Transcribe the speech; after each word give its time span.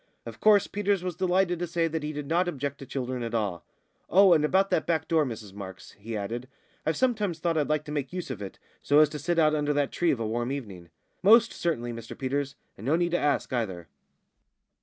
Of 0.25 0.39
course 0.39 0.65
Peters 0.65 1.03
was 1.03 1.15
delighted 1.15 1.59
to 1.59 1.67
say 1.67 1.87
that 1.87 2.01
he 2.01 2.11
did 2.11 2.25
not 2.25 2.47
object 2.47 2.79
to 2.79 2.87
children 2.87 3.21
at 3.21 3.35
all. 3.35 3.63
"Oh, 4.09 4.33
and 4.33 4.43
about 4.43 4.71
that 4.71 4.87
back 4.87 5.07
door, 5.07 5.27
Mrs 5.27 5.53
Marks," 5.53 5.91
he 5.91 6.17
added. 6.17 6.47
"I've 6.87 6.97
sometimes 6.97 7.37
thought 7.37 7.55
I'd 7.55 7.69
like 7.69 7.85
to 7.85 7.91
make 7.91 8.11
use 8.11 8.31
of 8.31 8.41
it, 8.41 8.57
so 8.81 8.97
as 8.97 9.09
to 9.09 9.19
sit 9.19 9.37
out 9.37 9.53
under 9.53 9.73
that 9.73 9.91
tree 9.91 10.09
of 10.09 10.19
a 10.19 10.25
warm 10.25 10.51
evening." 10.51 10.89
"Most 11.21 11.53
certainly, 11.53 11.93
Mr 11.93 12.17
Peters, 12.17 12.55
and 12.79 12.85
no 12.87 12.95
need 12.95 13.11
to 13.11 13.19
ask 13.19 13.53
either." 13.53 13.89